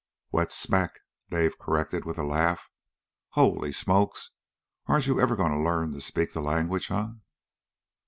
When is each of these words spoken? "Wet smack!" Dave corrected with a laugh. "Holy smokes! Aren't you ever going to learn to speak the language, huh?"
"Wet 0.31 0.51
smack!" 0.51 1.01
Dave 1.29 1.59
corrected 1.59 2.05
with 2.05 2.17
a 2.17 2.23
laugh. 2.23 2.71
"Holy 3.33 3.71
smokes! 3.71 4.31
Aren't 4.87 5.05
you 5.05 5.19
ever 5.21 5.35
going 5.35 5.51
to 5.51 5.59
learn 5.63 5.91
to 5.91 6.01
speak 6.01 6.33
the 6.33 6.41
language, 6.41 6.87
huh?" 6.87 7.09